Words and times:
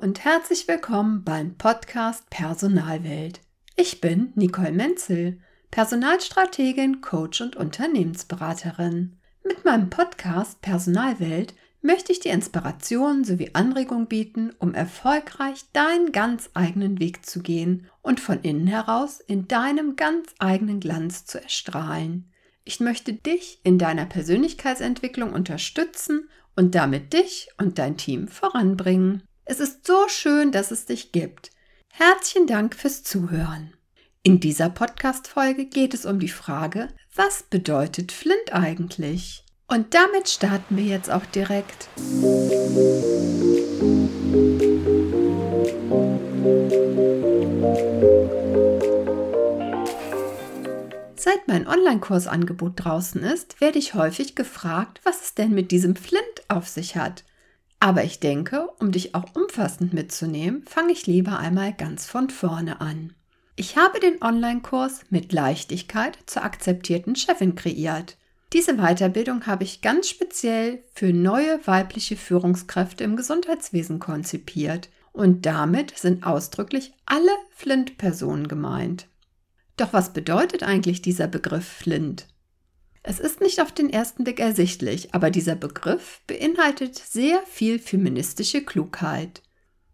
und 0.00 0.24
herzlich 0.24 0.66
willkommen 0.66 1.22
beim 1.22 1.56
Podcast 1.56 2.28
Personalwelt. 2.28 3.40
Ich 3.76 4.00
bin 4.00 4.32
Nicole 4.34 4.72
Menzel, 4.72 5.38
Personalstrategin, 5.70 7.00
Coach 7.00 7.40
und 7.40 7.56
Unternehmensberaterin. 7.56 9.16
Mit 9.44 9.64
meinem 9.64 9.90
Podcast 9.90 10.60
Personalwelt 10.60 11.54
möchte 11.80 12.12
ich 12.12 12.20
dir 12.20 12.32
Inspiration 12.32 13.24
sowie 13.24 13.50
Anregung 13.52 14.06
bieten, 14.06 14.52
um 14.58 14.74
erfolgreich 14.74 15.64
deinen 15.72 16.12
ganz 16.12 16.50
eigenen 16.54 16.98
Weg 16.98 17.24
zu 17.24 17.40
gehen 17.40 17.86
und 18.02 18.20
von 18.20 18.40
innen 18.40 18.66
heraus 18.66 19.20
in 19.20 19.46
deinem 19.46 19.96
ganz 19.96 20.34
eigenen 20.38 20.80
Glanz 20.80 21.24
zu 21.24 21.40
erstrahlen. 21.40 22.32
Ich 22.64 22.80
möchte 22.80 23.12
dich 23.12 23.60
in 23.62 23.78
deiner 23.78 24.06
Persönlichkeitsentwicklung 24.06 25.32
unterstützen 25.32 26.28
und 26.56 26.74
damit 26.74 27.12
dich 27.12 27.48
und 27.56 27.78
dein 27.78 27.96
Team 27.96 28.28
voranbringen. 28.28 29.22
Es 29.44 29.60
ist 29.60 29.86
so 29.86 30.08
schön, 30.08 30.52
dass 30.52 30.70
es 30.70 30.84
dich 30.84 31.12
gibt. 31.12 31.50
Herzlichen 31.90 32.46
Dank 32.46 32.74
fürs 32.74 33.02
Zuhören. 33.02 33.72
In 34.28 34.40
dieser 34.40 34.68
Podcast-Folge 34.68 35.64
geht 35.64 35.94
es 35.94 36.04
um 36.04 36.18
die 36.18 36.28
Frage, 36.28 36.88
was 37.14 37.44
bedeutet 37.44 38.12
Flint 38.12 38.52
eigentlich? 38.52 39.42
Und 39.68 39.94
damit 39.94 40.28
starten 40.28 40.76
wir 40.76 40.84
jetzt 40.84 41.10
auch 41.10 41.24
direkt. 41.24 41.88
Seit 51.16 51.48
mein 51.48 51.66
Online-Kursangebot 51.66 52.74
draußen 52.76 53.22
ist, 53.22 53.62
werde 53.62 53.78
ich 53.78 53.94
häufig 53.94 54.34
gefragt, 54.34 55.00
was 55.04 55.22
es 55.22 55.34
denn 55.36 55.54
mit 55.54 55.70
diesem 55.70 55.96
Flint 55.96 56.22
auf 56.48 56.68
sich 56.68 56.96
hat. 56.96 57.24
Aber 57.80 58.04
ich 58.04 58.20
denke, 58.20 58.68
um 58.78 58.92
dich 58.92 59.14
auch 59.14 59.34
umfassend 59.34 59.94
mitzunehmen, 59.94 60.64
fange 60.66 60.92
ich 60.92 61.06
lieber 61.06 61.38
einmal 61.38 61.72
ganz 61.72 62.04
von 62.04 62.28
vorne 62.28 62.82
an. 62.82 63.14
Ich 63.60 63.76
habe 63.76 63.98
den 63.98 64.22
Online-Kurs 64.22 65.00
mit 65.10 65.32
Leichtigkeit 65.32 66.16
zur 66.26 66.44
akzeptierten 66.44 67.16
Chefin 67.16 67.56
kreiert. 67.56 68.16
Diese 68.52 68.76
Weiterbildung 68.76 69.48
habe 69.48 69.64
ich 69.64 69.80
ganz 69.80 70.08
speziell 70.08 70.84
für 70.94 71.12
neue 71.12 71.58
weibliche 71.66 72.14
Führungskräfte 72.14 73.02
im 73.02 73.16
Gesundheitswesen 73.16 73.98
konzipiert 73.98 74.90
und 75.10 75.44
damit 75.44 75.98
sind 75.98 76.24
ausdrücklich 76.24 76.92
alle 77.04 77.32
Flint-Personen 77.50 78.46
gemeint. 78.46 79.08
Doch 79.76 79.92
was 79.92 80.12
bedeutet 80.12 80.62
eigentlich 80.62 81.02
dieser 81.02 81.26
Begriff 81.26 81.66
Flint? 81.66 82.28
Es 83.02 83.18
ist 83.18 83.40
nicht 83.40 83.60
auf 83.60 83.72
den 83.72 83.90
ersten 83.90 84.22
Blick 84.22 84.38
ersichtlich, 84.38 85.16
aber 85.16 85.32
dieser 85.32 85.56
Begriff 85.56 86.20
beinhaltet 86.28 86.94
sehr 86.96 87.42
viel 87.46 87.80
feministische 87.80 88.64
Klugheit. 88.64 89.42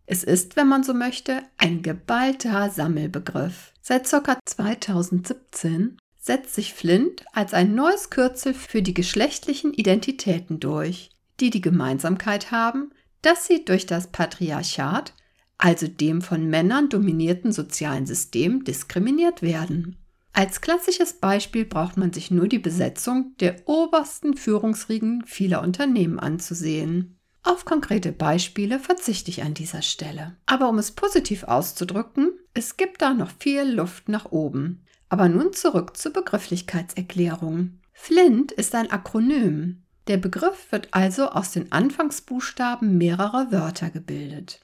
Es 0.07 0.23
ist, 0.23 0.57
wenn 0.57 0.69
man 0.69 0.85
so 0.85 0.93
möchte, 0.93 1.43
ein 1.57 1.83
geballter 1.83 2.71
Sammelbegriff. 2.71 3.73
Seit 3.81 4.09
ca. 4.09 4.39
2017 4.45 5.97
setzt 6.19 6.55
sich 6.55 6.75
Flint 6.75 7.25
als 7.33 7.55
ein 7.55 7.75
neues 7.75 8.11
Kürzel 8.11 8.55
für 8.55 8.83
die 8.83 8.95
geschlechtlichen 8.95 9.73
Identitäten 9.73 10.61
durch, 10.61 11.11
die 11.41 11.51
die 11.51 11.61
Gemeinsamkeit 11.61 12.51
haben, 12.51 12.91
dass 13.23 13.47
sie 13.47 13.65
durch 13.65 13.87
das 13.87 14.09
Patriarchat, 14.09 15.15
also 15.57 15.87
dem 15.87 16.21
von 16.21 16.49
Männern 16.49 16.89
dominierten 16.89 17.53
sozialen 17.53 18.07
System, 18.07 18.65
diskriminiert 18.65 19.41
werden. 19.41 19.97
Als 20.33 20.61
klassisches 20.61 21.15
Beispiel 21.15 21.65
braucht 21.65 21.97
man 21.97 22.13
sich 22.13 22.31
nur 22.31 22.49
die 22.49 22.59
Besetzung 22.59 23.35
der 23.39 23.57
obersten 23.67 24.37
Führungsriegen 24.37 25.25
vieler 25.27 25.63
Unternehmen 25.63 26.19
anzusehen. 26.19 27.19
Auf 27.45 27.67
konkrete 27.67 28.11
Beispiele 28.11 28.81
verzichte 28.81 29.31
ich 29.31 29.43
an 29.43 29.53
dieser 29.53 29.83
Stelle. 29.83 30.35
Aber 30.47 30.71
um 30.71 30.79
es 30.79 30.93
positiv 30.93 31.45
auszudrücken, 31.45 32.33
es 32.55 32.79
gibt 32.79 33.03
da 33.03 33.13
noch 33.13 33.31
viel 33.39 33.63
Luft 33.63 34.09
nach 34.09 34.33
oben. 34.33 34.83
Aber 35.11 35.29
nun 35.29 35.53
zurück 35.53 35.97
zur 35.97 36.15
Begrifflichkeitserklärung. 36.15 37.81
Flint 37.93 38.51
ist 38.51 38.75
ein 38.75 38.91
Akronym. 38.91 39.83
Der 40.07 40.17
Begriff 40.17 40.73
wird 40.73 40.89
also 40.93 41.29
aus 41.29 41.53
den 41.53 41.71
Anfangsbuchstaben 41.71 42.97
mehrerer 42.97 43.53
Wörter 43.53 43.91
gebildet. 43.91 44.61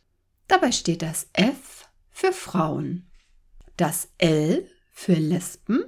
Dabei 0.48 0.72
steht 0.72 1.02
das 1.02 1.28
F 1.34 1.86
für 2.10 2.32
Frauen, 2.32 3.10
das 3.76 4.08
L 4.19 4.66
für 4.90 5.14
Lesben. 5.14 5.84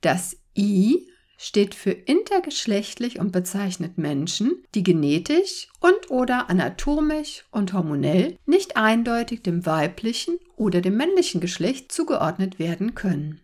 Das 0.00 0.36
I 0.56 1.08
steht 1.42 1.74
für 1.74 1.90
intergeschlechtlich 1.90 3.18
und 3.18 3.32
bezeichnet 3.32 3.98
Menschen, 3.98 4.62
die 4.76 4.84
genetisch 4.84 5.66
und 5.80 6.08
oder 6.08 6.48
anatomisch 6.48 7.44
und 7.50 7.72
hormonell 7.72 8.38
nicht 8.46 8.76
eindeutig 8.76 9.42
dem 9.42 9.66
weiblichen 9.66 10.38
oder 10.54 10.80
dem 10.80 10.96
männlichen 10.96 11.40
Geschlecht 11.40 11.90
zugeordnet 11.90 12.60
werden 12.60 12.94
können. 12.94 13.40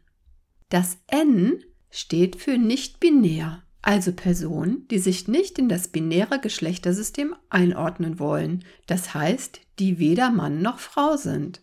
Das 0.69 0.98
N 1.09 1.64
steht 1.91 2.36
für 2.36 2.56
nicht 2.56 3.00
binär, 3.00 3.64
also 3.82 4.12
Personen, 4.12 4.86
die 4.88 5.00
sich 5.00 5.26
nicht 5.26 5.59
in 5.59 5.69
das 5.69 5.88
binäre 5.88 6.38
Geschlechtersystem 6.41 7.34
einordnen 7.50 8.20
wollen, 8.20 8.65
das 8.86 9.12
heißt, 9.12 9.60
die 9.80 9.98
weder 9.98 10.30
Mann 10.30 10.62
noch 10.62 10.78
Frau 10.78 11.16
sind. 11.16 11.60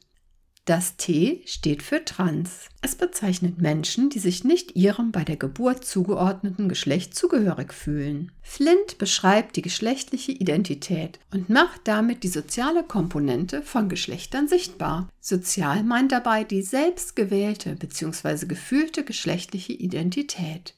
Das 0.66 0.98
T 0.98 1.44
steht 1.46 1.84
für 1.84 2.04
trans. 2.04 2.70
Es 2.82 2.96
bezeichnet 2.96 3.62
Menschen, 3.62 4.10
die 4.10 4.18
sich 4.18 4.44
nicht 4.44 4.76
ihrem 4.76 5.12
bei 5.12 5.24
der 5.24 5.38
Geburt 5.38 5.86
zugeordneten 5.86 6.70
Geschlecht 6.70 7.16
zugehörig 7.16 7.72
fühlen. 7.72 8.32
Flint 8.42 8.98
beschreibt 8.98 9.58
die 9.58 9.62
geschlechtliche 9.62 10.32
Identität 10.32 11.20
und 11.32 11.50
macht 11.50 11.82
damit 11.84 12.24
die 12.24 12.30
soziale 12.30 12.82
Komponente 12.82 13.62
von 13.62 13.90
Geschlechtern 13.90 14.48
sichtbar. 14.48 15.08
Sozial 15.20 15.84
meint 15.84 16.12
dabei 16.12 16.44
die 16.44 16.64
selbstgewählte 16.64 17.76
bzw. 17.76 18.48
gefühlte 18.48 19.04
geschlechtliche 19.04 19.74
Identität. 19.74 20.74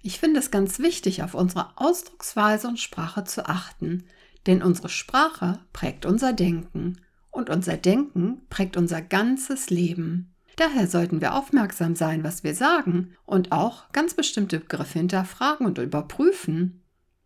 Ich 0.00 0.20
finde 0.20 0.38
es 0.38 0.52
ganz 0.52 0.78
wichtig, 0.78 1.24
auf 1.24 1.34
unsere 1.34 1.76
Ausdrucksweise 1.76 2.68
und 2.68 2.78
Sprache 2.78 3.24
zu 3.24 3.48
achten, 3.48 4.04
denn 4.46 4.62
unsere 4.62 4.90
Sprache 4.90 5.58
prägt 5.72 6.06
unser 6.06 6.32
Denken 6.32 7.00
und 7.34 7.50
unser 7.50 7.76
Denken 7.76 8.42
prägt 8.48 8.76
unser 8.76 9.02
ganzes 9.02 9.68
Leben. 9.70 10.34
Daher 10.56 10.86
sollten 10.86 11.20
wir 11.20 11.34
aufmerksam 11.34 11.96
sein, 11.96 12.22
was 12.22 12.44
wir 12.44 12.54
sagen 12.54 13.14
und 13.26 13.50
auch 13.50 13.90
ganz 13.92 14.14
bestimmte 14.14 14.60
Begriffe 14.60 15.00
hinterfragen 15.00 15.66
und 15.66 15.78
überprüfen. 15.78 16.82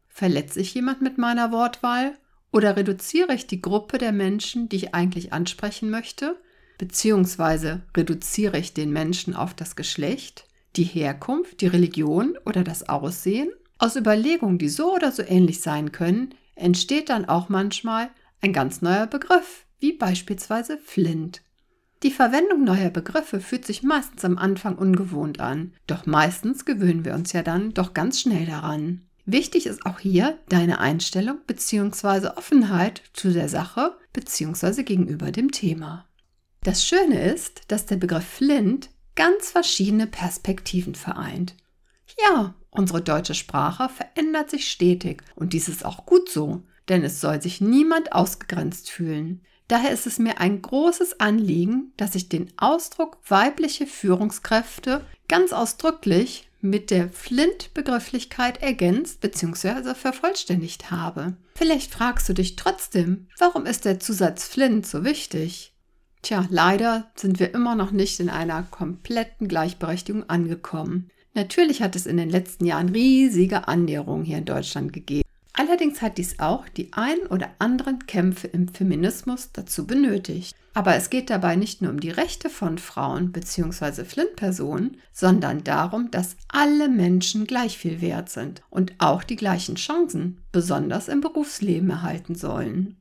Verletze 0.09 0.61
ich 0.61 0.73
jemand 0.75 1.03
mit 1.03 1.19
meiner 1.19 1.53
Wortwahl 1.53 2.15
oder 2.53 2.77
reduziere 2.77 3.35
ich 3.35 3.47
die 3.47 3.61
Gruppe 3.61 3.99
der 3.99 4.13
Menschen, 4.13 4.71
die 4.71 4.77
ich 4.77 4.95
eigentlich 4.95 5.33
ansprechen 5.35 5.91
möchte? 5.91 6.37
Beziehungsweise 6.79 7.83
reduziere 7.97 8.59
ich 8.59 8.73
den 8.73 8.93
Menschen 8.93 9.35
auf 9.35 9.53
das 9.53 9.77
Geschlecht, 9.77 10.47
die 10.77 10.85
Herkunft, 10.85 11.61
die 11.61 11.67
Religion 11.67 12.39
oder 12.47 12.65
das 12.65 12.89
Aussehen? 12.89 13.51
Aus 13.77 13.95
Überlegungen, 13.95 14.59
die 14.59 14.71
so 14.71 14.95
oder 14.95 15.13
so 15.13 15.23
ähnlich 15.23 15.61
sein 15.61 15.93
können, 15.93 16.35
entsteht 16.55 17.11
dann 17.11 17.27
auch 17.27 17.49
manchmal 17.49 18.09
ein 18.41 18.53
ganz 18.53 18.81
neuer 18.81 19.07
Begriff, 19.07 19.67
wie 19.81 19.93
beispielsweise 19.93 20.78
Flint. 20.78 21.43
Die 22.03 22.11
Verwendung 22.12 22.62
neuer 22.62 22.91
Begriffe 22.91 23.41
fühlt 23.41 23.66
sich 23.66 23.83
meistens 23.83 24.25
am 24.25 24.39
Anfang 24.39 24.77
ungewohnt 24.77 25.41
an, 25.41 25.72
doch 25.86 26.07
meistens 26.07 26.65
gewöhnen 26.65 27.04
wir 27.04 27.15
uns 27.15 27.33
ja 27.33 27.42
dann 27.42 27.75
doch 27.75 27.92
ganz 27.92 28.21
schnell 28.21 28.47
daran. 28.47 29.03
Wichtig 29.27 29.66
ist 29.66 29.84
auch 29.84 29.98
hier 29.98 30.39
deine 30.48 30.78
Einstellung 30.78 31.39
bzw. 31.47 32.28
Offenheit 32.36 33.03
zu 33.13 33.33
der 33.33 33.48
Sache 33.48 33.97
bzw. 34.13 34.84
gegenüber 34.84 35.33
dem 35.33 35.51
Thema. 35.51 36.07
Das 36.63 36.86
Schöne 36.86 37.30
ist, 37.33 37.63
dass 37.69 37.86
der 37.86 37.97
Begriff 37.97 38.25
Flint 38.25 38.91
ganz 39.16 39.51
verschiedene 39.51 40.07
Perspektiven 40.07 40.95
vereint. 40.95 41.57
Ja, 42.25 42.54
unsere 42.71 43.03
deutsche 43.03 43.34
Sprache 43.34 43.89
verändert 43.89 44.51
sich 44.51 44.71
stetig 44.71 45.22
und 45.34 45.53
dies 45.53 45.69
ist 45.69 45.84
auch 45.84 46.07
gut 46.07 46.28
so, 46.30 46.63
denn 46.89 47.03
es 47.03 47.21
soll 47.21 47.42
sich 47.42 47.60
niemand 47.60 48.13
ausgegrenzt 48.13 48.91
fühlen. 48.91 49.42
Daher 49.68 49.91
ist 49.91 50.06
es 50.06 50.18
mir 50.18 50.41
ein 50.41 50.62
großes 50.62 51.20
Anliegen, 51.20 51.92
dass 51.98 52.15
ich 52.15 52.30
den 52.30 52.50
Ausdruck 52.56 53.18
weibliche 53.28 53.86
Führungskräfte 53.86 55.04
ganz 55.28 55.53
ausdrücklich 55.53 56.48
mit 56.62 56.91
der 56.91 57.10
Flint-Begrifflichkeit 57.10 58.62
ergänzt 58.62 59.20
bzw. 59.20 59.94
vervollständigt 59.94 60.91
habe. 60.91 61.36
Vielleicht 61.54 61.92
fragst 61.92 62.28
du 62.28 62.32
dich 62.32 62.56
trotzdem, 62.56 63.28
warum 63.38 63.66
ist 63.66 63.84
der 63.84 64.00
Zusatz 64.00 64.48
Flint 64.48 64.86
so 64.86 65.04
wichtig? 65.04 65.74
Tja, 66.22 66.47
leider 66.50 67.10
sind 67.15 67.38
wir 67.38 67.54
immer 67.54 67.76
noch 67.76 67.92
nicht 67.92 68.18
in 68.20 68.30
einer 68.30 68.62
kompletten 68.62 69.48
Gleichberechtigung 69.48 70.28
angekommen. 70.28 71.10
Natürlich 71.34 71.82
hat 71.82 71.94
es 71.94 72.06
in 72.06 72.16
den 72.16 72.30
letzten 72.30 72.65
Jahren 72.65 72.88
riesige 72.88 73.68
Annäherungen 73.68 74.24
hier 74.24 74.38
in 74.38 74.44
Deutschland 74.44 74.92
gegeben. 74.92 75.28
Allerdings 75.59 76.03
hat 76.03 76.19
dies 76.19 76.39
auch 76.39 76.69
die 76.69 76.93
ein 76.93 77.19
oder 77.31 77.51
anderen 77.59 78.07
Kämpfe 78.07 78.47
im 78.47 78.69
Feminismus 78.69 79.51
dazu 79.53 79.89
benötigt. 79.89 80.55
Aber 80.72 80.95
es 80.95 81.10
geht 81.10 81.31
dabei 81.31 81.57
nicht 81.57 81.83
nur 81.83 81.91
um 81.91 81.99
die 81.99 82.13
Rechte 82.13 82.49
von 82.49 82.78
Frauen 82.78 83.33
bzw. 83.33 84.05
Flint-Personen, 84.05 84.99
sondern 85.10 85.65
darum, 85.65 86.13
dass 86.13 86.37
alle 86.47 86.89
Menschen 86.89 87.45
gleich 87.45 87.77
viel 87.77 88.01
wert 88.01 88.28
sind 88.28 88.63
und 88.71 88.93
auch 88.99 89.25
die 89.25 89.34
gleichen 89.34 89.75
Chancen, 89.75 90.41
besonders 90.53 91.09
im 91.09 91.21
Berufsleben, 91.21 91.91
erhalten 91.91 92.37
sollen. 92.37 92.97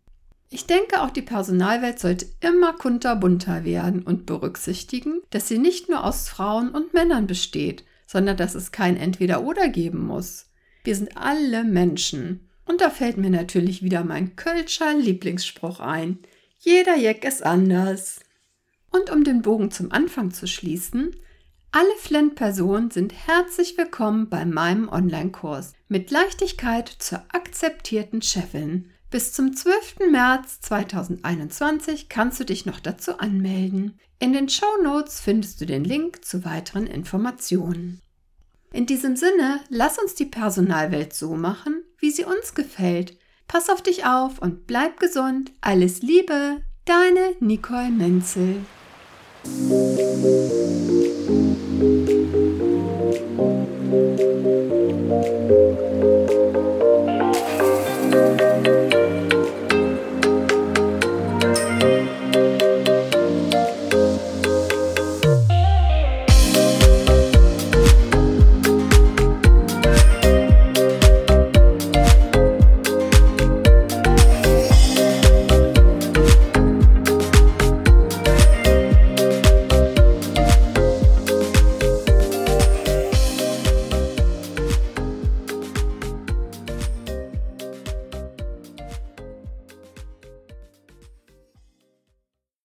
Ich 0.49 0.65
denke, 0.65 1.03
auch 1.03 1.11
die 1.11 1.21
Personalwelt 1.21 1.99
sollte 1.99 2.25
immer 2.39 2.73
kunterbunter 2.73 3.65
werden 3.65 4.01
und 4.01 4.25
berücksichtigen, 4.25 5.21
dass 5.29 5.47
sie 5.47 5.59
nicht 5.59 5.89
nur 5.89 6.03
aus 6.03 6.27
Frauen 6.27 6.69
und 6.69 6.95
Männern 6.95 7.27
besteht, 7.27 7.85
sondern 8.07 8.35
dass 8.35 8.55
es 8.55 8.71
kein 8.71 8.97
Entweder-Oder 8.97 9.69
geben 9.69 10.07
muss. 10.07 10.47
Wir 10.83 10.95
sind 10.95 11.17
alle 11.17 11.63
Menschen. 11.63 12.46
Und 12.67 12.81
da 12.81 12.89
fällt 12.89 13.17
mir 13.17 13.29
natürlich 13.29 13.81
wieder 13.81 14.03
mein 14.03 14.35
Kölscher 14.35 14.93
Lieblingsspruch 14.93 15.79
ein. 15.79 16.19
Jeder 16.59 16.97
Jeck 16.97 17.23
ist 17.23 17.43
anders. 17.43 18.19
Und 18.91 19.09
um 19.09 19.23
den 19.23 19.41
Bogen 19.41 19.71
zum 19.71 19.91
Anfang 19.91 20.31
zu 20.31 20.47
schließen, 20.47 21.15
alle 21.71 21.95
Flint-Personen 21.99 22.91
sind 22.91 23.13
herzlich 23.27 23.77
willkommen 23.77 24.29
bei 24.29 24.45
meinem 24.45 24.89
Online-Kurs 24.89 25.73
mit 25.87 26.11
Leichtigkeit 26.11 26.89
zur 26.89 27.23
akzeptierten 27.31 28.21
Chefin. 28.21 28.89
Bis 29.09 29.31
zum 29.31 29.55
12. 29.55 30.11
März 30.11 30.59
2021 30.61 32.09
kannst 32.09 32.39
du 32.39 32.43
dich 32.43 32.65
noch 32.65 32.81
dazu 32.81 33.19
anmelden. 33.19 33.97
In 34.19 34.33
den 34.33 34.49
Show 34.49 34.81
Notes 34.83 35.21
findest 35.21 35.61
du 35.61 35.65
den 35.65 35.85
Link 35.85 36.25
zu 36.25 36.43
weiteren 36.43 36.87
Informationen. 36.87 38.01
In 38.73 38.85
diesem 38.85 39.15
Sinne, 39.15 39.61
lass 39.69 39.97
uns 39.97 40.15
die 40.15 40.25
Personalwelt 40.25 41.13
so 41.13 41.35
machen, 41.35 41.76
wie 42.07 42.11
sie 42.11 42.23
uns 42.23 42.55
gefällt. 42.55 43.17
Pass 43.49 43.69
auf 43.69 43.81
dich 43.81 44.05
auf 44.05 44.39
und 44.39 44.65
bleib 44.65 44.97
gesund. 44.97 45.51
Alles 45.59 46.01
Liebe, 46.01 46.61
deine 46.85 47.35
Nicole 47.41 47.89
Menzel. 47.89 48.61